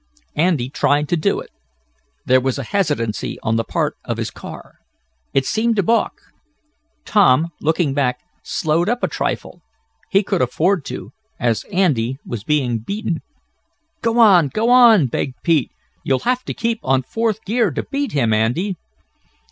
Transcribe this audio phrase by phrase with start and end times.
[0.35, 1.51] Andy tried to do it.
[2.25, 4.77] There was a hesitancy on the part of his car.
[5.31, 6.13] It seemed to balk.
[7.05, 9.61] Tom, looking back, slowed up a trifle.
[10.09, 13.19] He could afford to, as Andy was being beaten.
[14.01, 14.47] "Go on!
[14.47, 15.69] Go on!" begged Pete.
[16.03, 18.77] "You'll have to keep on fourth gear to beat him, Andy."